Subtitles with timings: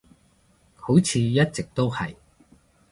[0.77, 2.15] 好似一直都係